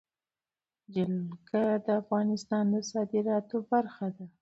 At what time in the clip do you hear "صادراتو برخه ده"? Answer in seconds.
2.91-4.25